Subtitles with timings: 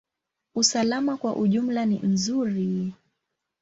[0.55, 2.93] Usalama kwa ujumla ni nzuri.